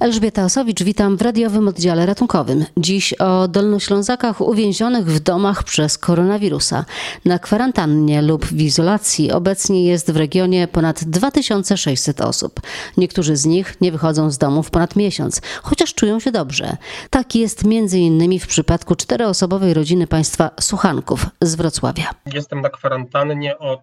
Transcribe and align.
Elżbieta 0.00 0.44
Osowicz, 0.44 0.82
witam 0.82 1.16
w 1.16 1.22
radiowym 1.22 1.68
oddziale 1.68 2.06
ratunkowym. 2.06 2.64
Dziś 2.76 3.12
o 3.12 3.48
dolnoślązakach 3.48 4.40
uwięzionych 4.40 5.06
w 5.06 5.20
domach 5.20 5.62
przez 5.62 5.98
koronawirusa. 5.98 6.84
Na 7.24 7.38
kwarantannie 7.38 8.22
lub 8.22 8.46
w 8.46 8.60
izolacji 8.60 9.32
obecnie 9.32 9.86
jest 9.86 10.12
w 10.12 10.16
regionie 10.16 10.68
ponad 10.68 11.04
2600 11.04 12.20
osób. 12.20 12.60
Niektórzy 12.96 13.36
z 13.36 13.46
nich 13.46 13.80
nie 13.80 13.92
wychodzą 13.92 14.30
z 14.30 14.38
domów 14.38 14.70
ponad 14.70 14.96
miesiąc, 14.96 15.40
chociaż 15.62 15.94
czują 15.94 16.20
się 16.20 16.32
dobrze. 16.32 16.76
Tak 17.10 17.34
jest 17.34 17.64
innymi 17.92 18.38
w 18.40 18.46
przypadku 18.46 18.94
czteroosobowej 18.96 19.74
rodziny 19.74 20.06
państwa 20.06 20.50
Suchanków 20.60 21.26
z 21.40 21.54
Wrocławia. 21.54 22.10
Jestem 22.34 22.60
na 22.60 22.68
kwarantannie 22.68 23.58
od 23.58 23.80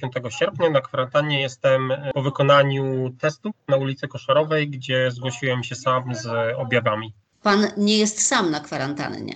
5 0.00 0.16
e, 0.16 0.30
sierpnia. 0.30 0.70
Na 0.70 0.80
kwarantannie 0.80 1.40
jestem 1.40 1.92
po 2.14 2.22
wykonaniu 2.22 3.10
testu 3.20 3.50
na 3.68 3.76
ulicy 3.76 4.08
Koszorowej, 4.08 4.68
gdzie 4.68 5.10
zgłosiłem 5.10 5.57
się 5.64 5.74
sam 5.74 6.14
z 6.14 6.26
objawami. 6.56 7.14
Pan 7.42 7.66
nie 7.76 7.98
jest 7.98 8.26
sam 8.26 8.50
na 8.50 8.60
kwarantannie? 8.60 9.34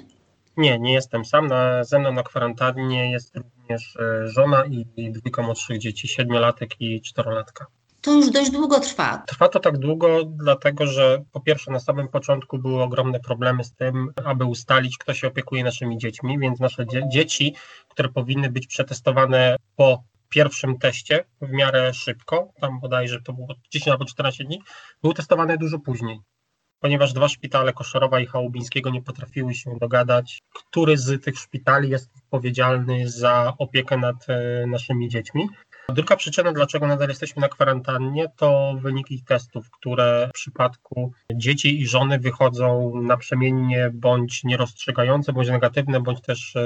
Nie, 0.56 0.78
nie 0.78 0.92
jestem 0.92 1.24
sam. 1.24 1.46
Na, 1.46 1.84
ze 1.84 1.98
mną 1.98 2.12
na 2.12 2.22
kwarantannie 2.22 3.10
jest 3.10 3.36
również 3.36 3.96
e, 3.96 4.28
żona 4.28 4.64
i 4.64 5.12
dwójka 5.12 5.42
młodszych 5.42 5.78
dzieci, 5.78 6.08
siedmiolatek 6.08 6.80
i 6.80 7.00
czterolatka. 7.00 7.66
To 8.02 8.12
już 8.12 8.30
dość 8.30 8.50
długo 8.50 8.80
trwa. 8.80 9.22
Trwa 9.27 9.48
to 9.48 9.60
tak 9.60 9.78
długo, 9.78 10.24
dlatego 10.24 10.86
że 10.86 11.22
po 11.32 11.40
pierwsze 11.40 11.70
na 11.70 11.80
samym 11.80 12.08
początku 12.08 12.58
były 12.58 12.82
ogromne 12.82 13.20
problemy 13.20 13.64
z 13.64 13.72
tym, 13.74 14.12
aby 14.24 14.44
ustalić, 14.44 14.98
kto 14.98 15.14
się 15.14 15.28
opiekuje 15.28 15.64
naszymi 15.64 15.98
dziećmi, 15.98 16.38
więc 16.38 16.60
nasze 16.60 16.86
dzie 16.86 17.02
dzieci, 17.08 17.54
które 17.88 18.08
powinny 18.08 18.50
być 18.50 18.66
przetestowane 18.66 19.56
po 19.77 20.02
pierwszym 20.32 20.78
teście 20.78 21.24
w 21.41 21.50
miarę 21.50 21.95
szybko, 21.95 22.52
tam 22.60 22.80
bodajże 22.80 23.22
to 23.22 23.32
było 23.32 23.48
10 23.70 23.88
albo 23.88 24.04
14 24.04 24.45
dni, 24.45 24.62
były 25.02 25.14
testowane 25.14 25.58
dużo 25.58 25.78
później, 25.78 26.20
ponieważ 26.80 27.12
dwa 27.12 27.28
szpitale 27.28 27.72
Koszorowa 27.72 28.20
i 28.20 28.27
Chałubińskiego 28.27 28.91
nie 28.91 29.02
potrafiły 29.02 29.55
się 29.55 29.77
dogadać, 29.80 30.38
który 30.55 30.97
z 30.97 31.25
tych 31.25 31.38
szpitali 31.38 31.91
jest 31.91 32.10
odpowiedzialny 32.16 33.10
za 33.10 33.53
opiekę 33.58 33.97
nad 33.97 34.16
e, 34.28 34.66
naszymi 34.66 35.08
dziećmi. 35.08 35.48
Druga 35.88 36.16
przyczyna, 36.16 36.52
dlaczego 36.52 36.86
nadal 36.86 37.08
jesteśmy 37.08 37.41
na 37.41 37.48
kwarantannie, 37.48 38.27
to 38.36 38.75
wyniki 38.83 39.22
testów, 39.22 39.70
które 39.70 40.28
w 40.28 40.33
przypadku 40.33 41.12
dzieci 41.34 41.80
i 41.80 41.86
żony 41.86 42.19
wychodzą 42.19 42.92
naprzemiennie 43.02 43.91
bądź 43.94 44.44
nierozstrzygające, 44.44 45.33
bądź 45.33 45.48
negatywne, 45.48 46.00
bądź 46.00 46.20
też 46.20 46.56
e, 46.56 46.62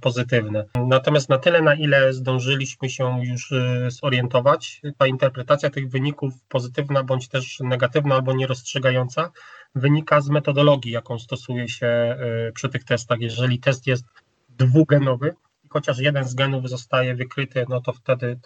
pozytywne. 0.00 0.64
Natomiast 0.86 1.28
na 1.28 1.38
tyle, 1.38 1.62
na 1.62 1.74
ile 1.74 2.12
zdążyliśmy 2.12 2.90
się 2.90 3.20
już 3.24 3.52
e, 3.52 3.90
zorientować, 3.90 4.80
ta 4.98 5.06
interpretacja 5.06 5.70
tych 5.70 5.90
wyników 5.90 6.34
pozytywna, 6.48 7.02
bądź 7.02 7.28
też 7.28 7.60
negatywna 7.60 8.14
albo 8.14 8.32
nierozstrzygająca, 8.32 9.30
wynika 9.74 10.20
z 10.20 10.28
metodologii, 10.28 10.92
jaką 10.92 11.18
stosuje 11.18 11.68
się 11.68 11.86
e, 11.86 12.16
przy 12.54 12.68
tych 12.68 12.84
testach. 12.84 13.20
Jeżeli 13.20 13.58
test 13.58 13.86
jest 13.86 14.04
dwugenowy, 14.48 15.34
chociaż 15.72 15.98
jeden 15.98 16.24
z 16.24 16.34
genów 16.34 16.68
zostaje 16.68 17.14
wykryty, 17.14 17.64
no 17.68 17.80
to 17.80 17.92
wtedy 17.92 18.40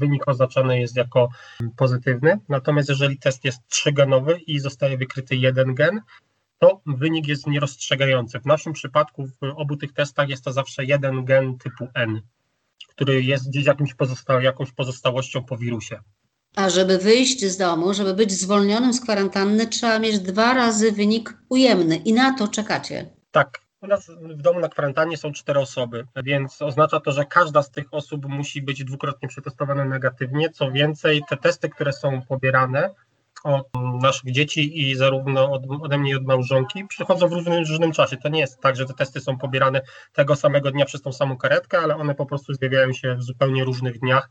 wynik 0.00 0.28
oznaczony 0.28 0.80
jest 0.80 0.96
jako 0.96 1.28
pozytywny. 1.76 2.40
Natomiast 2.48 2.88
jeżeli 2.88 3.18
test 3.18 3.44
jest 3.44 3.58
trzygenowy 3.68 4.38
i 4.46 4.58
zostaje 4.58 4.98
wykryty 4.98 5.36
jeden 5.36 5.74
gen, 5.74 6.00
to 6.58 6.80
wynik 6.86 7.28
jest 7.28 7.46
nierozstrzegający. 7.46 8.40
W 8.40 8.46
naszym 8.46 8.72
przypadku 8.72 9.26
w 9.26 9.52
obu 9.56 9.76
tych 9.76 9.92
testach 9.92 10.28
jest 10.28 10.44
to 10.44 10.52
zawsze 10.52 10.84
jeden 10.84 11.24
gen 11.24 11.58
typu 11.58 11.88
N, 11.94 12.20
który 12.88 13.22
jest 13.22 13.48
gdzieś 13.48 13.66
jakimś 13.66 13.94
pozosta 13.94 14.42
jakąś 14.42 14.72
pozostałością 14.72 15.44
po 15.44 15.56
wirusie. 15.56 16.00
A 16.56 16.70
żeby 16.70 16.98
wyjść 16.98 17.44
z 17.44 17.56
domu, 17.56 17.94
żeby 17.94 18.14
być 18.14 18.32
zwolnionym 18.32 18.92
z 18.92 19.00
kwarantanny, 19.00 19.66
trzeba 19.66 19.98
mieć 19.98 20.18
dwa 20.18 20.54
razy 20.54 20.92
wynik 20.92 21.38
ujemny 21.48 21.96
i 21.96 22.12
na 22.12 22.38
to 22.38 22.48
czekacie. 22.48 23.10
Tak, 23.30 23.60
u 23.86 23.88
nas 23.88 24.10
w 24.10 24.42
domu 24.42 24.60
na 24.60 24.68
kwarantannie 24.68 25.16
są 25.16 25.32
cztery 25.32 25.60
osoby, 25.60 26.06
więc 26.24 26.62
oznacza 26.62 27.00
to, 27.00 27.12
że 27.12 27.24
każda 27.24 27.62
z 27.62 27.70
tych 27.70 27.94
osób 27.94 28.26
musi 28.28 28.62
być 28.62 28.84
dwukrotnie 28.84 29.28
przetestowana 29.28 29.84
negatywnie. 29.84 30.50
Co 30.50 30.70
więcej, 30.70 31.22
te 31.28 31.36
testy, 31.36 31.68
które 31.68 31.92
są 31.92 32.22
pobierane 32.22 32.90
od 33.44 33.66
naszych 34.02 34.32
dzieci 34.32 34.80
i 34.80 34.94
zarówno 34.94 35.52
od, 35.52 35.62
ode 35.82 35.98
mnie 35.98 36.10
i 36.10 36.14
od 36.14 36.24
małżonki 36.24 36.84
przychodzą 36.84 37.28
w 37.28 37.32
różnym, 37.32 37.58
różnym 37.58 37.92
czasie. 37.92 38.16
To 38.16 38.28
nie 38.28 38.40
jest 38.40 38.60
tak, 38.60 38.76
że 38.76 38.86
te 38.86 38.94
testy 38.94 39.20
są 39.20 39.38
pobierane 39.38 39.80
tego 40.12 40.36
samego 40.36 40.70
dnia 40.70 40.84
przez 40.84 41.02
tą 41.02 41.12
samą 41.12 41.36
karetkę, 41.36 41.78
ale 41.78 41.96
one 41.96 42.14
po 42.14 42.26
prostu 42.26 42.54
zjawiają 42.54 42.92
się 42.92 43.14
w 43.14 43.22
zupełnie 43.22 43.64
różnych 43.64 44.00
dniach 44.00 44.30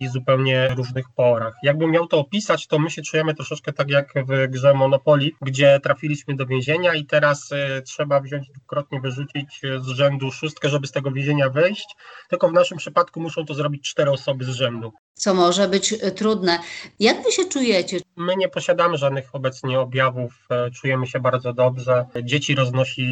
i 0.00 0.08
zupełnie 0.08 0.68
różnych 0.68 1.06
porach. 1.16 1.54
Jakbym 1.62 1.90
miał 1.90 2.06
to 2.06 2.18
opisać, 2.18 2.66
to 2.66 2.78
my 2.78 2.90
się 2.90 3.02
czujemy 3.02 3.34
troszeczkę 3.34 3.72
tak 3.72 3.90
jak 3.90 4.12
w 4.26 4.50
grze 4.50 4.74
Monopoly, 4.74 5.30
gdzie 5.42 5.80
trafiliśmy 5.80 6.36
do 6.36 6.46
więzienia 6.46 6.94
i 6.94 7.06
teraz 7.06 7.52
y, 7.52 7.82
trzeba 7.82 8.20
wziąć 8.20 8.48
dwukrotnie 8.48 9.00
wyrzucić 9.00 9.60
z 9.78 9.86
rzędu 9.86 10.32
szóstkę, 10.32 10.68
żeby 10.68 10.86
z 10.86 10.92
tego 10.92 11.10
więzienia 11.10 11.50
wyjść. 11.50 11.96
Tylko 12.28 12.48
w 12.48 12.52
naszym 12.52 12.78
przypadku 12.78 13.20
muszą 13.20 13.46
to 13.46 13.54
zrobić 13.54 13.90
cztery 13.90 14.10
osoby 14.10 14.44
z 14.44 14.48
rzędu 14.48 14.92
co 15.14 15.34
może 15.34 15.68
być 15.68 15.92
e, 15.92 16.10
trudne. 16.10 16.58
Jak 17.00 17.22
wy 17.22 17.32
się 17.32 17.44
czujecie? 17.44 17.98
My 18.16 18.36
nie 18.36 18.48
posiadamy 18.48 18.96
żadnych 18.96 19.34
obecnie 19.34 19.80
objawów, 19.80 20.32
e, 20.50 20.70
czujemy 20.70 21.06
się 21.06 21.20
bardzo 21.20 21.52
dobrze. 21.52 22.06
Dzieci 22.22 22.54
roznosi 22.54 23.04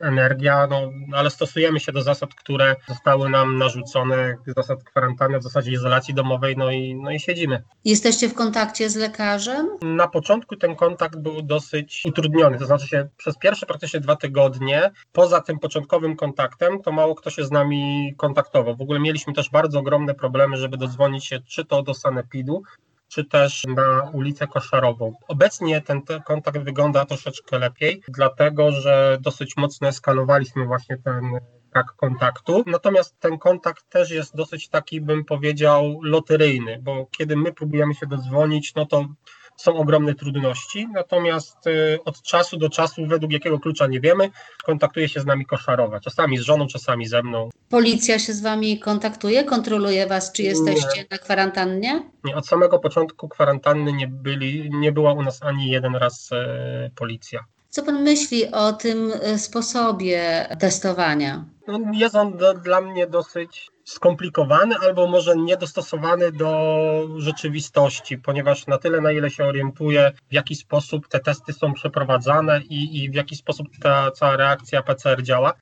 energia, 0.00 0.66
no, 0.66 0.90
ale 1.12 1.30
stosujemy 1.30 1.80
się 1.80 1.92
do 1.92 2.02
zasad, 2.02 2.34
które 2.34 2.76
zostały 2.88 3.30
nam 3.30 3.58
narzucone, 3.58 4.36
zasad 4.56 4.84
kwarantanny, 4.84 5.38
w 5.38 5.42
zasadzie 5.42 5.72
izolacji 5.72 6.14
domowej, 6.14 6.56
no 6.56 6.70
i, 6.70 6.94
no 6.94 7.10
i 7.10 7.20
siedzimy. 7.20 7.62
Jesteście 7.84 8.28
w 8.28 8.34
kontakcie 8.34 8.90
z 8.90 8.96
lekarzem? 8.96 9.68
Na 9.82 10.08
początku 10.08 10.56
ten 10.56 10.76
kontakt 10.76 11.16
był 11.16 11.42
dosyć 11.42 12.02
utrudniony, 12.04 12.58
to 12.58 12.66
znaczy 12.66 12.88
się 12.88 13.08
przez 13.16 13.38
pierwsze 13.38 13.66
praktycznie 13.66 14.00
dwa 14.00 14.16
tygodnie, 14.16 14.90
poza 15.12 15.40
tym 15.40 15.58
początkowym 15.58 16.16
kontaktem, 16.16 16.82
to 16.82 16.92
mało 16.92 17.14
kto 17.14 17.30
się 17.30 17.44
z 17.44 17.50
nami 17.50 18.14
kontaktował. 18.16 18.76
W 18.76 18.80
ogóle 18.80 19.00
mieliśmy 19.00 19.32
też 19.32 19.50
bardzo 19.50 19.78
ogromne 19.78 20.14
problemy, 20.14 20.56
żeby 20.56 20.76
dodzwonić 20.76 21.26
się 21.26 21.41
czy 21.48 21.64
to 21.64 21.82
do 21.82 21.94
sanepidu, 21.94 22.62
czy 23.08 23.24
też 23.24 23.64
na 23.76 24.10
ulicę 24.12 24.46
Koszarową. 24.46 25.14
Obecnie 25.28 25.80
ten, 25.80 26.02
kontakt 26.26 26.58
wygląda 26.58 27.04
troszeczkę 27.04 27.58
lepiej, 27.58 28.02
dlatego 28.08 28.72
że 28.72 29.18
dosyć 29.20 29.56
mocno 29.56 29.92
skanowaliśmy 29.92 30.66
właśnie 30.66 30.98
ten 30.98 31.40
brak 31.72 31.86
kontaktu. 31.96 32.64
Natomiast 32.66 33.20
ten 33.20 33.38
kontakt 33.38 33.90
też 33.90 34.10
jest 34.10 34.36
dosyć 34.36 34.68
taki, 34.68 35.00
bym 35.00 35.24
powiedział, 35.24 35.98
loteryjny, 36.02 36.78
bo 36.82 37.06
kiedy 37.10 37.36
my 37.36 37.52
próbujemy 37.52 37.94
się 37.94 38.06
dodzwonić, 38.06 38.74
no 38.74 38.86
to 38.86 39.06
są 39.56 39.76
ogromne 39.76 40.14
trudności, 40.14 40.88
natomiast 40.92 41.66
y, 41.66 41.98
od 42.04 42.22
czasu 42.22 42.56
do 42.56 42.70
czasu, 42.70 43.06
według 43.06 43.32
jakiego 43.32 43.58
klucza 43.60 43.86
nie 43.86 44.00
wiemy, 44.00 44.30
kontaktuje 44.64 45.08
się 45.08 45.20
z 45.20 45.26
nami 45.26 45.46
koszarowa, 45.46 46.00
czasami 46.00 46.38
z 46.38 46.40
żoną, 46.40 46.66
czasami 46.66 47.06
ze 47.06 47.22
mną. 47.22 47.50
Policja 47.68 48.18
się 48.18 48.32
z 48.32 48.42
wami 48.42 48.78
kontaktuje, 48.78 49.44
kontroluje 49.44 50.06
was, 50.06 50.32
czy 50.32 50.42
jesteście 50.42 50.96
nie. 50.96 51.06
na 51.10 51.18
kwarantannie? 51.18 52.02
Nie, 52.24 52.36
od 52.36 52.46
samego 52.46 52.78
początku 52.78 53.28
kwarantanny 53.28 53.92
nie, 53.92 54.08
byli, 54.08 54.70
nie 54.70 54.92
była 54.92 55.12
u 55.12 55.22
nas 55.22 55.42
ani 55.42 55.70
jeden 55.70 55.96
raz 55.96 56.30
e, 56.32 56.90
policja. 56.94 57.44
Co 57.72 57.82
pan 57.82 58.02
myśli 58.02 58.50
o 58.50 58.72
tym 58.72 59.12
e, 59.22 59.38
sposobie 59.38 60.46
testowania? 60.58 61.44
No, 61.66 61.78
jest 61.92 62.14
on 62.14 62.36
do, 62.36 62.54
dla 62.54 62.80
mnie 62.80 63.06
dosyć 63.06 63.70
skomplikowany 63.84 64.74
albo 64.82 65.06
może 65.06 65.36
niedostosowany 65.36 66.32
do 66.32 66.50
rzeczywistości, 67.16 68.18
ponieważ 68.18 68.66
na 68.66 68.78
tyle, 68.78 69.00
na 69.00 69.12
ile 69.12 69.30
się 69.30 69.44
orientuję, 69.44 70.12
w 70.30 70.32
jaki 70.32 70.54
sposób 70.54 71.08
te 71.08 71.20
testy 71.20 71.52
są 71.52 71.74
przeprowadzane 71.74 72.60
i, 72.60 73.04
i 73.04 73.10
w 73.10 73.14
jaki 73.14 73.36
sposób 73.36 73.68
ta 73.82 74.10
cała 74.10 74.36
reakcja 74.36 74.82
PCR 74.82 75.22
działa, 75.22 75.52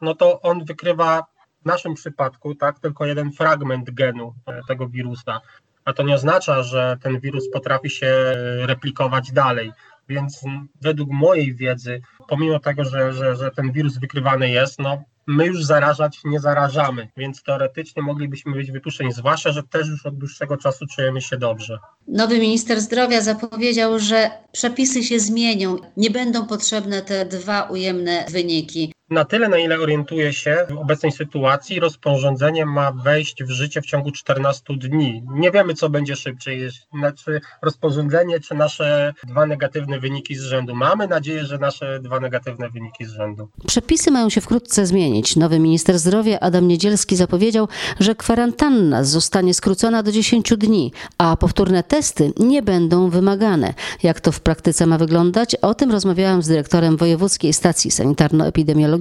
no 0.00 0.14
to 0.14 0.40
on 0.40 0.64
wykrywa 0.64 1.26
w 1.62 1.66
naszym 1.66 1.94
przypadku 1.94 2.54
tak, 2.54 2.80
tylko 2.80 3.06
jeden 3.06 3.32
fragment 3.32 3.90
genu 3.90 4.34
e, 4.46 4.60
tego 4.68 4.88
wirusa. 4.88 5.40
A 5.84 5.92
to 5.92 6.02
nie 6.02 6.14
oznacza, 6.14 6.62
że 6.62 6.96
ten 7.02 7.20
wirus 7.20 7.50
potrafi 7.50 7.90
się 7.90 8.32
replikować 8.66 9.32
dalej. 9.32 9.72
Więc 10.08 10.40
według 10.80 11.10
mojej 11.10 11.54
wiedzy, 11.54 12.00
pomimo 12.28 12.58
tego, 12.58 12.84
że, 12.84 13.12
że, 13.12 13.36
że 13.36 13.50
ten 13.50 13.72
wirus 13.72 13.98
wykrywany 13.98 14.50
jest, 14.50 14.78
no 14.78 15.02
my 15.28 15.46
już 15.46 15.64
zarażać 15.64 16.20
nie 16.24 16.40
zarażamy, 16.40 17.08
więc 17.16 17.42
teoretycznie 17.42 18.02
moglibyśmy 18.02 18.52
być 18.52 18.72
wypuszczeni, 18.72 19.12
zwłaszcza, 19.12 19.52
że 19.52 19.62
też 19.62 19.88
już 19.88 20.06
od 20.06 20.18
dłuższego 20.18 20.56
czasu 20.56 20.86
czujemy 20.86 21.20
się 21.20 21.36
dobrze. 21.36 21.78
Nowy 22.08 22.38
minister 22.38 22.80
zdrowia 22.80 23.20
zapowiedział, 23.20 23.98
że 23.98 24.30
przepisy 24.52 25.04
się 25.04 25.20
zmienią, 25.20 25.76
nie 25.96 26.10
będą 26.10 26.46
potrzebne 26.46 27.02
te 27.02 27.26
dwa 27.26 27.62
ujemne 27.62 28.24
wyniki. 28.30 28.92
Na 29.10 29.24
tyle, 29.24 29.48
na 29.48 29.58
ile 29.58 29.78
orientuję 29.78 30.32
się 30.32 30.66
w 30.70 30.78
obecnej 30.78 31.12
sytuacji, 31.12 31.80
rozporządzenie 31.80 32.66
ma 32.66 32.92
wejść 32.92 33.44
w 33.44 33.50
życie 33.50 33.82
w 33.82 33.86
ciągu 33.86 34.10
14 34.10 34.62
dni. 34.76 35.22
Nie 35.34 35.50
wiemy, 35.50 35.74
co 35.74 35.90
będzie 35.90 36.16
szybciej, 36.16 36.68
znaczy 36.98 37.40
rozporządzenie, 37.62 38.40
czy 38.40 38.54
nasze 38.54 39.14
dwa 39.28 39.46
negatywne 39.46 40.00
wyniki 40.00 40.34
z 40.36 40.42
rzędu. 40.42 40.74
Mamy 40.74 41.06
nadzieję, 41.06 41.44
że 41.44 41.58
nasze 41.58 42.00
dwa 42.00 42.20
negatywne 42.20 42.70
wyniki 42.70 43.04
z 43.04 43.10
rzędu. 43.10 43.48
Przepisy 43.66 44.10
mają 44.10 44.30
się 44.30 44.40
wkrótce 44.40 44.86
zmienić. 44.86 45.36
Nowy 45.36 45.58
minister 45.58 45.98
zdrowia 45.98 46.40
Adam 46.40 46.68
Niedzielski 46.68 47.16
zapowiedział, 47.16 47.68
że 48.00 48.14
kwarantanna 48.14 49.04
zostanie 49.04 49.54
skrócona 49.54 50.02
do 50.02 50.12
10 50.12 50.52
dni, 50.56 50.92
a 51.18 51.36
powtórne 51.36 51.82
testy 51.82 52.32
nie 52.38 52.62
będą 52.62 53.10
wymagane. 53.10 53.74
Jak 54.02 54.20
to 54.20 54.32
w 54.32 54.40
praktyce 54.40 54.86
ma 54.86 54.98
wyglądać? 54.98 55.54
O 55.54 55.74
tym 55.74 55.90
rozmawiałam 55.92 56.42
z 56.42 56.48
dyrektorem 56.48 56.96
Wojewódzkiej 56.96 57.52
Stacji 57.52 57.90
Sanitarno-Epidemiologicznej 57.90 58.97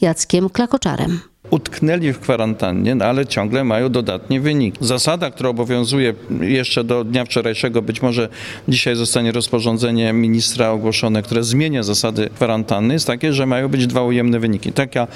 Jackiem 0.00 0.50
Klakoczarem 0.50 1.20
utknęli 1.52 2.12
w 2.12 2.18
kwarantannie, 2.18 2.94
no 2.94 3.04
ale 3.04 3.26
ciągle 3.26 3.64
mają 3.64 3.88
dodatnie 3.88 4.40
wyniki. 4.40 4.78
Zasada, 4.80 5.30
która 5.30 5.50
obowiązuje 5.50 6.14
jeszcze 6.40 6.84
do 6.84 7.04
dnia 7.04 7.24
wczorajszego, 7.24 7.82
być 7.82 8.02
może 8.02 8.28
dzisiaj 8.68 8.96
zostanie 8.96 9.32
rozporządzenie 9.32 10.12
ministra 10.12 10.70
ogłoszone, 10.70 11.22
które 11.22 11.44
zmienia 11.44 11.82
zasady 11.82 12.30
kwarantanny, 12.34 12.94
jest 12.94 13.06
takie, 13.06 13.32
że 13.32 13.46
mają 13.46 13.68
być 13.68 13.86
dwa 13.86 14.02
ujemne 14.02 14.40
wyniki. 14.40 14.72
Taka 14.72 15.06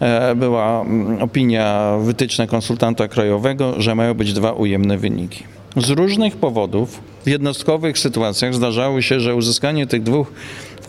e, 0.00 0.34
była 0.34 0.80
mm, 0.80 1.22
opinia 1.22 1.96
wytyczna 2.02 2.46
konsultanta 2.46 3.08
krajowego, 3.08 3.74
że 3.78 3.94
mają 3.94 4.14
być 4.14 4.32
dwa 4.32 4.52
ujemne 4.52 4.98
wyniki. 4.98 5.44
Z 5.76 5.90
różnych 5.90 6.36
powodów 6.36 7.00
w 7.24 7.28
jednostkowych 7.28 7.98
sytuacjach 7.98 8.54
zdarzało 8.54 9.02
się, 9.02 9.20
że 9.20 9.34
uzyskanie 9.34 9.86
tych 9.86 10.02
dwóch 10.02 10.32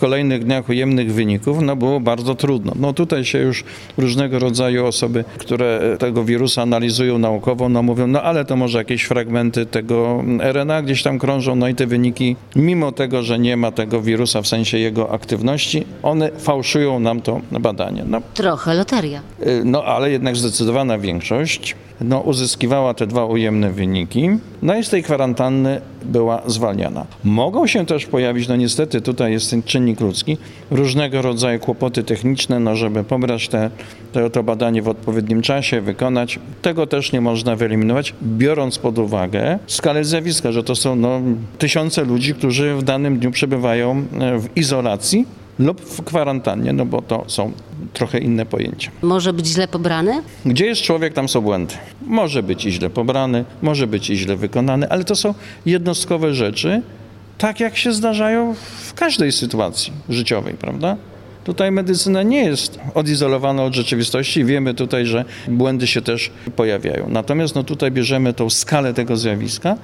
kolejnych 0.02 0.46
dniach 0.46 0.70
ujemnych 0.70 1.14
wyników 1.14 1.62
no 1.62 1.76
było 1.76 2.00
bardzo 2.00 2.36
trudno. 2.36 2.74
No 2.76 2.94
tutaj 2.94 3.26
się 3.26 3.40
już 3.40 3.64
różnego 3.98 4.40
rodzaju 4.40 4.86
osoby, 4.86 5.24
które 5.38 5.96
tego 6.00 6.24
wirusa 6.24 6.62
analizują 6.62 7.18
naukowo, 7.18 7.70
no 7.70 7.84
mówią, 7.84 8.08
no 8.08 8.22
ale 8.22 8.46
to 8.46 8.56
może 8.56 8.78
jakieś 8.78 9.04
fragmenty 9.04 9.66
tego 9.66 10.24
RNA 10.54 10.82
gdzieś 10.82 11.04
tam 11.04 11.20
krążą, 11.20 11.56
no 11.56 11.68
i 11.68 11.76
te 11.76 11.88
wyniki, 11.88 12.36
mimo 12.56 12.92
tego, 12.92 13.24
że 13.24 13.40
nie 13.40 13.58
ma 13.58 13.72
tego 13.72 14.02
wirusa 14.02 14.42
w 14.42 14.48
sensie 14.48 14.78
jego 14.78 15.12
aktywności, 15.12 15.86
one 16.04 16.32
fałszują 16.38 17.00
nam 17.00 17.22
to 17.22 17.42
badanie. 17.52 18.04
No, 18.08 18.22
Trochę 18.34 18.74
loteria. 18.74 19.22
Y, 19.48 19.62
no 19.66 19.84
ale 19.84 20.12
jednak 20.12 20.36
zdecydowana 20.36 20.98
większość 20.98 21.76
no, 22.02 22.20
uzyskiwała 22.20 22.94
te 22.94 23.08
dwa 23.08 23.26
ujemne 23.26 23.72
wyniki, 23.72 24.30
no 24.62 24.76
i 24.76 24.84
z 24.84 24.90
tej 24.90 25.04
kwarantanny 25.04 25.82
była 26.06 26.42
zwalniana. 26.46 27.06
Mogą 27.24 27.68
się 27.68 27.86
też 27.86 28.06
pojawić, 28.06 28.48
no 28.48 28.56
niestety 28.56 29.02
tutaj 29.02 29.32
jest 29.32 29.50
ten 29.50 29.64
czynnik 29.64 30.00
ludzki, 30.00 30.38
różnego 30.72 31.22
rodzaju 31.22 31.60
kłopoty 31.60 32.04
techniczne, 32.04 32.60
no 32.60 32.76
żeby 32.76 33.04
pobrać 33.04 33.48
te, 33.48 33.70
te, 34.14 34.30
to 34.30 34.44
badanie 34.44 34.82
w 34.82 34.88
odpowiednim 34.88 35.42
czasie, 35.42 35.82
wykonać. 35.82 36.40
Tego 36.62 36.88
też 36.88 37.12
nie 37.12 37.22
można 37.22 37.56
wyeliminować, 37.56 38.14
biorąc 38.24 38.78
pod 38.78 39.00
uwagę 39.00 39.60
skalę 39.68 40.04
zjawiska, 40.04 40.52
że 40.52 40.64
to 40.64 40.76
są 40.76 40.96
no, 40.96 41.22
tysiące 41.58 42.04
ludzi, 42.04 42.34
którzy 42.34 42.76
w 42.76 42.84
danym 42.84 43.20
dniu 43.20 43.32
przebywają 43.32 44.06
e, 44.20 44.40
w 44.40 44.58
izolacji 44.58 45.26
lub 45.62 45.82
w 45.82 46.04
kwarantannie, 46.04 46.74
no 46.74 46.86
bo 46.86 47.02
to 47.02 47.24
są 47.28 47.52
trochę 47.94 48.20
inne 48.20 48.46
pojęcia. 48.46 48.92
Może 49.02 49.34
być 49.34 49.48
źle 49.48 49.68
pobrany? 49.68 50.22
Gdzie 50.46 50.66
jest 50.66 50.82
człowiek, 50.82 51.14
tam 51.14 51.30
są 51.30 51.42
błędy. 51.42 51.74
Może 52.06 52.44
być 52.44 52.66
i 52.66 52.72
źle 52.72 52.90
pobrany, 52.90 53.46
może 53.62 53.88
być 53.88 54.10
i 54.10 54.18
źle 54.18 54.36
wykonany, 54.36 54.90
ale 54.90 55.04
to 55.04 55.16
są 55.16 55.34
jednostkowe 55.66 56.34
rzeczy, 56.34 56.82
tak 57.38 57.60
jak 57.60 57.78
się 57.78 57.94
zdarzają 57.94 58.56
w 58.88 58.94
każdej 58.94 59.32
sytuacji 59.32 59.94
życiowej, 60.10 60.54
prawda? 60.54 60.98
Tutaj 61.44 61.72
medycyna 61.72 62.24
nie 62.24 62.44
jest 62.44 62.80
odizolowana 62.94 63.64
od 63.64 63.76
rzeczywistości. 63.76 64.46
Wiemy 64.46 64.74
tutaj, 64.74 65.06
że 65.06 65.26
błędy 65.48 65.88
się 65.88 66.02
też 66.02 66.32
pojawiają. 66.56 67.10
Natomiast 67.10 67.56
no, 67.56 67.64
tutaj 67.64 67.92
bierzemy 67.92 68.34
tą 68.34 68.50
skalę 68.50 68.94
tego 68.94 69.18
zjawiska 69.18 69.78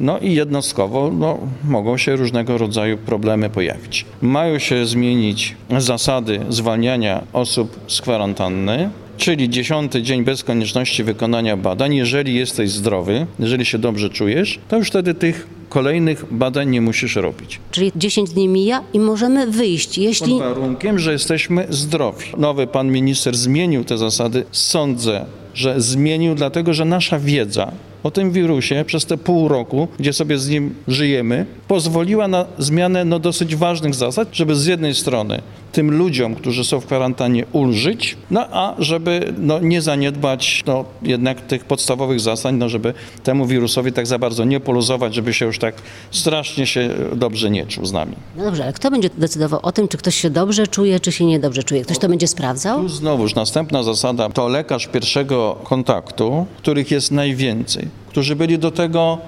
no 0.00 0.18
i 0.18 0.34
jednostkowo 0.34 1.10
no, 1.10 1.38
mogą 1.64 1.96
się 1.96 2.16
różnego 2.16 2.58
rodzaju 2.58 2.98
problemy 2.98 3.50
pojawić. 3.50 4.04
Mają 4.22 4.58
się 4.58 4.86
zmienić 4.86 5.56
zasady 5.78 6.40
zwalniania 6.48 7.22
osób 7.32 7.80
z 7.86 8.00
kwarantanny, 8.00 8.90
czyli 9.16 9.50
dziesiąty 9.50 10.02
dzień 10.02 10.24
bez 10.24 10.44
konieczności 10.44 11.04
wykonania 11.04 11.56
badań. 11.56 11.94
Jeżeli 11.94 12.34
jesteś 12.34 12.70
zdrowy, 12.70 13.26
jeżeli 13.38 13.64
się 13.64 13.78
dobrze 13.78 14.10
czujesz, 14.10 14.58
to 14.68 14.76
już 14.76 14.88
wtedy 14.88 15.14
tych 15.14 15.46
kolejnych 15.68 16.24
badań 16.34 16.70
nie 16.70 16.80
musisz 16.80 17.16
robić. 17.16 17.60
Czyli 17.70 17.92
10 17.96 18.30
dni 18.30 18.48
mija 18.48 18.82
i 18.92 19.00
możemy 19.00 19.46
wyjść, 19.46 19.98
jeśli... 19.98 20.32
Pod 20.32 20.38
warunkiem, 20.38 20.98
że 20.98 21.12
jesteśmy 21.12 21.66
zdrowi. 21.70 22.26
Nowy 22.36 22.66
pan 22.66 22.92
minister 22.92 23.36
zmienił 23.36 23.84
te 23.84 23.98
zasady. 23.98 24.44
Sądzę, 24.52 25.24
że 25.54 25.80
zmienił 25.80 26.34
dlatego, 26.34 26.74
że 26.74 26.84
nasza 26.84 27.18
wiedza 27.18 27.72
o 28.04 28.10
tym 28.10 28.32
wirusie 28.32 28.84
przez 28.86 29.06
te 29.06 29.16
pół 29.16 29.48
roku, 29.48 29.88
gdzie 29.98 30.12
sobie 30.12 30.38
z 30.38 30.48
nim 30.48 30.74
żyjemy, 30.88 31.46
pozwoliła 31.68 32.28
na 32.28 32.46
zmianę 32.58 33.04
no, 33.04 33.18
dosyć 33.18 33.56
ważnych 33.56 33.94
zasad, 33.94 34.28
żeby 34.32 34.56
z 34.56 34.66
jednej 34.66 34.94
strony 34.94 35.42
tym 35.74 35.90
ludziom, 35.98 36.34
którzy 36.34 36.64
są 36.64 36.80
w 36.80 36.86
kwarantannie, 36.86 37.44
ulżyć, 37.52 38.16
no 38.30 38.46
a 38.50 38.74
żeby 38.78 39.32
no, 39.38 39.58
nie 39.58 39.82
zaniedbać 39.82 40.62
no, 40.66 40.84
jednak 41.02 41.40
tych 41.40 41.64
podstawowych 41.64 42.20
zasad, 42.20 42.54
no, 42.54 42.68
żeby 42.68 42.94
temu 43.22 43.46
wirusowi 43.46 43.92
tak 43.92 44.06
za 44.06 44.18
bardzo 44.18 44.44
nie 44.44 44.60
poluzować, 44.60 45.14
żeby 45.14 45.34
się 45.34 45.46
już 45.46 45.58
tak 45.58 45.74
strasznie 46.10 46.66
się 46.66 46.90
dobrze 47.16 47.50
nie 47.50 47.66
czuł 47.66 47.86
z 47.86 47.92
nami. 47.92 48.16
No 48.36 48.44
dobrze, 48.44 48.62
ale 48.62 48.72
kto 48.72 48.90
będzie 48.90 49.10
decydował 49.18 49.60
o 49.62 49.72
tym, 49.72 49.88
czy 49.88 49.98
ktoś 49.98 50.14
się 50.14 50.30
dobrze 50.30 50.66
czuje, 50.66 51.00
czy 51.00 51.12
się 51.12 51.24
niedobrze 51.24 51.62
czuje? 51.62 51.82
Ktoś 51.82 51.98
to 51.98 52.08
będzie 52.08 52.26
sprawdzał? 52.26 52.80
Tu 52.80 52.88
znowuż 52.88 53.34
następna 53.34 53.82
zasada 53.82 54.28
to 54.28 54.48
lekarz 54.48 54.86
pierwszego 54.86 55.58
kontaktu, 55.64 56.46
których 56.58 56.90
jest 56.90 57.10
najwięcej, 57.10 57.88
którzy 58.08 58.36
byli 58.36 58.58
do 58.58 58.70
tego 58.70 59.18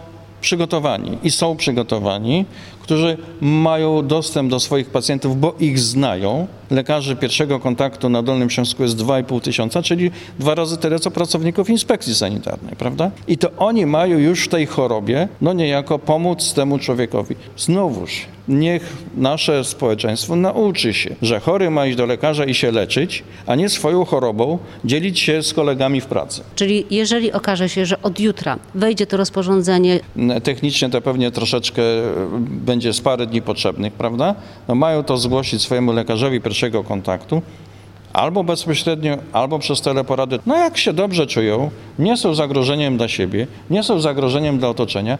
przygotowani 0.40 1.18
i 1.22 1.30
są 1.30 1.56
przygotowani, 1.56 2.44
którzy 2.82 3.16
mają 3.40 4.06
dostęp 4.06 4.50
do 4.50 4.60
swoich 4.60 4.90
pacjentów, 4.90 5.40
bo 5.40 5.54
ich 5.60 5.78
znają. 5.78 6.46
Lekarzy 6.70 7.16
pierwszego 7.16 7.60
kontaktu 7.60 8.08
na 8.08 8.22
Dolnym 8.22 8.50
Śląsku 8.50 8.82
jest 8.82 8.96
2,5 8.96 9.40
tysiąca, 9.40 9.82
czyli 9.82 10.10
dwa 10.38 10.54
razy 10.54 10.76
tyle, 10.76 10.98
co 10.98 11.10
pracowników 11.10 11.70
inspekcji 11.70 12.14
sanitarnej, 12.14 12.76
prawda? 12.78 13.10
I 13.28 13.38
to 13.38 13.50
oni 13.58 13.86
mają 13.86 14.18
już 14.18 14.44
w 14.44 14.48
tej 14.48 14.66
chorobie, 14.66 15.28
no 15.40 15.52
niejako 15.52 15.98
pomóc 15.98 16.54
temu 16.54 16.78
człowiekowi. 16.78 17.34
Znowuż, 17.56 18.26
niech 18.48 18.92
nasze 19.16 19.64
społeczeństwo 19.64 20.36
nauczy 20.36 20.94
się, 20.94 21.16
że 21.22 21.40
chory 21.40 21.70
ma 21.70 21.86
iść 21.86 21.96
do 21.96 22.06
lekarza 22.06 22.44
i 22.44 22.54
się 22.54 22.72
leczyć, 22.72 23.24
a 23.46 23.54
nie 23.54 23.68
swoją 23.68 24.04
chorobą 24.04 24.58
dzielić 24.84 25.20
się 25.20 25.42
z 25.42 25.54
kolegami 25.54 26.00
w 26.00 26.06
pracy. 26.06 26.42
Czyli 26.54 26.86
jeżeli 26.90 27.32
okaże 27.32 27.68
się, 27.68 27.86
że 27.86 28.02
od 28.02 28.20
jutra 28.20 28.58
wejdzie 28.74 29.06
to 29.06 29.16
rozporządzenie... 29.16 30.00
Technicznie 30.42 30.90
to 30.90 31.00
pewnie 31.00 31.30
troszeczkę 31.30 31.82
będzie 32.40 32.86
będzie 32.86 32.92
z 32.92 33.00
parę 33.00 33.26
dni 33.26 33.42
potrzebnych, 33.42 33.92
prawda? 33.92 34.34
No 34.68 34.74
mają 34.74 35.02
to 35.02 35.16
zgłosić 35.16 35.62
swojemu 35.62 35.92
lekarzowi 35.92 36.40
pierwszego 36.40 36.84
kontaktu, 36.84 37.42
albo 38.12 38.44
bezpośrednio, 38.44 39.18
albo 39.32 39.58
przez 39.58 39.80
teleporady. 39.80 40.38
No 40.46 40.56
jak 40.56 40.78
się 40.78 40.92
dobrze 40.92 41.26
czują, 41.26 41.70
nie 41.98 42.16
są 42.16 42.34
zagrożeniem 42.34 42.96
dla 42.96 43.08
siebie, 43.08 43.46
nie 43.70 43.82
są 43.82 44.00
zagrożeniem 44.00 44.58
dla 44.58 44.68
otoczenia, 44.68 45.18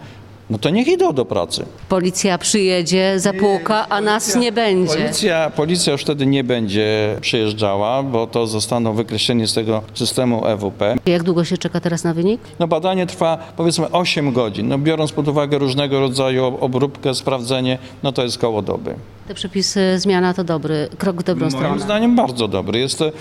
no 0.51 0.59
to 0.59 0.71
niech 0.71 0.89
idą 0.89 1.13
do 1.13 1.25
pracy. 1.25 1.67
Policja 1.89 2.39
przyjedzie, 2.39 3.21
zapłuka, 3.21 3.89
a 3.89 4.01
nas 4.01 4.37
nie 4.37 4.53
będzie. 4.53 4.97
Policja, 4.97 5.51
policja 5.51 5.93
już 5.93 6.03
wtedy 6.03 6.27
nie 6.27 6.45
będzie 6.45 7.17
przyjeżdżała, 7.21 8.03
bo 8.03 8.27
to 8.27 8.47
zostaną 8.47 8.95
wykreśleni 8.95 9.47
z 9.47 9.55
tego 9.55 9.83
systemu 9.95 10.47
EWP. 10.47 10.97
Jak 11.07 11.23
długo 11.23 11.45
się 11.45 11.59
czeka 11.59 11.81
teraz 11.81 12.05
na 12.05 12.15
wynik? 12.15 12.41
No 12.59 12.69
badanie 12.69 13.07
trwa 13.07 13.39
powiedzmy 13.57 13.91
8 13.91 14.33
godzin. 14.33 14.69
No 14.69 14.79
biorąc 14.79 15.13
pod 15.13 15.29
uwagę 15.29 15.59
różnego 15.59 16.01
rodzaju 16.01 16.59
obróbkę, 16.61 17.15
sprawdzenie, 17.15 17.79
no 18.03 18.13
to 18.13 18.23
jest 18.23 18.39
koło 18.39 18.63
doby. 18.63 18.95
Te 19.29 19.35
przepisy, 19.35 19.99
zmiana 19.99 20.35
to 20.35 20.45
dobry 20.45 20.89
krok 20.99 21.21
w 21.21 21.25
dobrą 21.25 21.41
Moim 21.41 21.51
stronę. 21.51 21.69
Moim 21.69 21.81
zdaniem 21.81 22.17
bardzo 22.17 22.49
dobry. 22.49 22.79
Jest 22.79 23.03
e, 23.03 23.13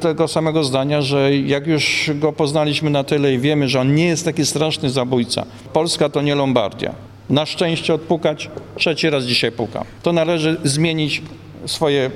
tego 0.00 0.28
samego 0.28 0.64
zdania, 0.64 1.02
że 1.02 1.36
jak 1.36 1.66
już 1.66 2.10
go 2.14 2.32
poznaliśmy 2.32 2.90
na 2.90 3.04
tyle 3.04 3.34
i 3.34 3.38
wiemy, 3.38 3.68
że 3.68 3.80
on 3.80 3.94
nie 3.94 4.06
jest 4.06 4.24
taki 4.24 4.46
straszny 4.46 4.90
zabójca. 4.90 5.46
Polska 5.72 6.08
to 6.08 6.22
nie 6.22 6.34
Lombardia. 6.34 6.94
Na 7.30 7.46
szczęście 7.46 7.94
odpukać, 7.94 8.50
trzeci 8.76 9.10
raz 9.10 9.24
dzisiaj 9.24 9.52
puka. 9.52 9.84
To 10.02 10.12
należy 10.12 10.56
zmienić 10.64 11.22
swoje 11.66 12.10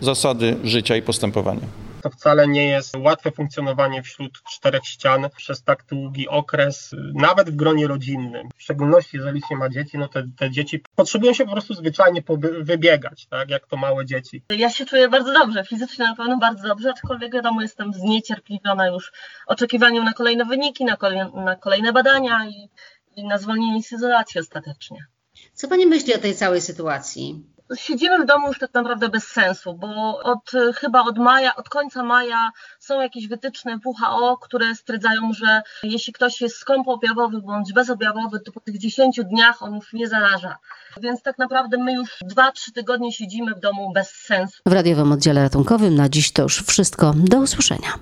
zasady 0.00 0.56
życia 0.64 0.96
i 0.96 1.02
postępowania. 1.02 1.79
To 2.02 2.10
wcale 2.10 2.48
nie 2.48 2.66
jest 2.66 2.96
łatwe 2.96 3.30
funkcjonowanie 3.30 4.02
wśród 4.02 4.42
czterech 4.42 4.84
ścian 4.84 5.28
przez 5.36 5.62
tak 5.62 5.84
długi 5.84 6.28
okres, 6.28 6.90
nawet 7.14 7.50
w 7.50 7.56
gronie 7.56 7.86
rodzinnym. 7.86 8.48
W 8.56 8.62
szczególności 8.62 9.16
jeżeli 9.16 9.40
się 9.48 9.56
ma 9.56 9.68
dzieci, 9.68 9.98
no 9.98 10.08
te, 10.08 10.22
te 10.38 10.50
dzieci 10.50 10.82
potrzebują 10.94 11.34
się 11.34 11.44
po 11.44 11.52
prostu 11.52 11.74
zwyczajnie 11.74 12.22
wybiegać, 12.60 13.26
tak, 13.26 13.50
jak 13.50 13.66
to 13.66 13.76
małe 13.76 14.06
dzieci. 14.06 14.42
Ja 14.50 14.70
się 14.70 14.86
czuję 14.86 15.08
bardzo 15.08 15.32
dobrze, 15.32 15.64
fizycznie 15.64 16.04
na 16.04 16.16
pewno 16.16 16.38
bardzo 16.38 16.68
dobrze, 16.68 16.90
aczkolwiek 16.90 17.32
wiadomo, 17.32 17.62
jestem 17.62 17.92
zniecierpliwiona 17.92 18.86
już 18.86 19.12
oczekiwaniem 19.46 20.04
na 20.04 20.12
kolejne 20.12 20.44
wyniki, 20.44 20.84
na, 20.84 20.96
kolejne, 20.96 21.30
na 21.34 21.56
kolejne 21.56 21.92
badania 21.92 22.46
i, 22.48 22.68
i 23.16 23.24
na 23.24 23.38
zwolnienie 23.38 23.82
z 23.82 23.92
izolacji 23.92 24.40
ostatecznie. 24.40 25.06
Co 25.54 25.68
Pani 25.68 25.86
myśli 25.86 26.14
o 26.14 26.18
tej 26.18 26.34
całej 26.34 26.60
sytuacji? 26.60 27.44
Siedzimy 27.74 28.24
w 28.24 28.26
domu 28.26 28.48
już 28.48 28.58
tak 28.58 28.74
naprawdę 28.74 29.08
bez 29.08 29.26
sensu, 29.26 29.74
bo 29.74 30.18
od 30.18 30.50
chyba 30.74 31.02
od 31.02 31.18
maja, 31.18 31.56
od 31.56 31.68
końca 31.68 32.02
maja 32.02 32.50
są 32.78 33.00
jakieś 33.00 33.28
wytyczne 33.28 33.78
WHO, 33.84 34.36
które 34.36 34.74
stwierdzają, 34.74 35.32
że 35.32 35.62
jeśli 35.82 36.12
ktoś 36.12 36.40
jest 36.40 36.56
skąpoobjawowy 36.56 37.40
bądź 37.40 37.72
bezobjawowy, 37.72 38.40
to 38.40 38.52
po 38.52 38.60
tych 38.60 38.78
10 38.78 39.20
dniach 39.24 39.62
on 39.62 39.74
już 39.74 39.92
nie 39.92 40.08
zaraża. 40.08 40.58
Więc 41.00 41.22
tak 41.22 41.38
naprawdę 41.38 41.78
my 41.78 41.92
już 41.92 42.18
2-3 42.36 42.72
tygodnie 42.74 43.12
siedzimy 43.12 43.54
w 43.54 43.60
domu 43.60 43.92
bez 43.92 44.10
sensu. 44.10 44.58
W 44.66 44.72
radiowym 44.72 45.12
oddziale 45.12 45.42
ratunkowym 45.42 45.94
na 45.94 46.08
dziś 46.08 46.32
to 46.32 46.42
już 46.42 46.62
wszystko. 46.62 47.12
Do 47.16 47.38
usłyszenia. 47.38 47.92